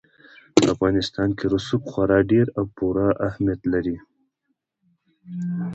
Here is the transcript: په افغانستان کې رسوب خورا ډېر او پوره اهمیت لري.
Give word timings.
په 0.55 0.63
افغانستان 0.73 1.29
کې 1.37 1.45
رسوب 1.53 1.81
خورا 1.91 2.19
ډېر 2.31 2.45
او 2.57 2.63
پوره 2.77 3.07
اهمیت 3.27 3.61
لري. 3.73 3.97